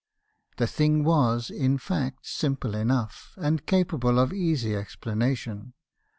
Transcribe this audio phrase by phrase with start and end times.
[0.57, 5.73] The thing was, in fact, simple enough, and capable of easy explanation.